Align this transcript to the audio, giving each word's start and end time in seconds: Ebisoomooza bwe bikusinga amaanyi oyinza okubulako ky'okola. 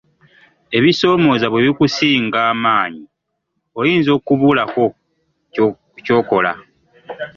Ebisoomooza 0.77 1.45
bwe 1.49 1.63
bikusinga 1.67 2.39
amaanyi 2.51 3.03
oyinza 3.79 4.09
okubulako 4.17 4.83
ky'okola. 6.05 6.51